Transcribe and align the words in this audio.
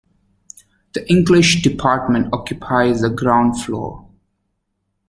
The 0.93 1.07
English 1.11 1.61
Department 1.61 2.29
occupies 2.33 3.01
the 3.01 3.11
ground 3.11 3.61
floor. 3.61 4.03